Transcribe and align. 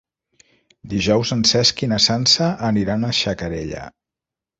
Dijous 0.93 1.33
en 1.35 1.43
Cesc 1.49 1.83
i 1.87 1.89
na 1.91 1.99
Sança 2.05 2.47
aniran 2.71 3.05
a 3.05 3.13
Xacarella. 3.19 3.83